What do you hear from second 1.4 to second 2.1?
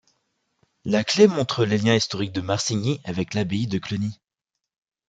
les liens